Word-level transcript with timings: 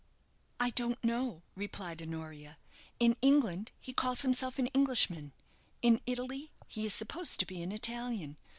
"I 0.59 0.71
don't 0.71 1.03
know," 1.03 1.43
replied 1.55 2.01
Honoria. 2.01 2.57
"In 2.99 3.15
England 3.21 3.71
he 3.79 3.93
calls 3.93 4.21
himself 4.23 4.57
an 4.57 4.65
Englishman 4.73 5.31
in 5.83 6.01
Italy 6.07 6.49
he 6.67 6.87
is 6.87 6.93
supposed 6.95 7.39
to 7.39 7.45
be 7.45 7.61
an 7.61 7.71
Italian. 7.71 8.39